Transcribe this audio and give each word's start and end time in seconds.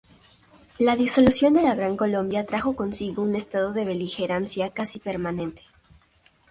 La 0.79 0.95
disolución 0.95 1.53
de 1.53 1.61
la 1.61 1.75
Gran 1.75 1.95
Colombia 1.95 2.43
trajo 2.47 2.75
consigo 2.75 3.21
un 3.21 3.35
estado 3.35 3.71
de 3.71 3.85
beligerancia 3.85 4.71
casi 4.73 4.97
permanente. 4.97 5.61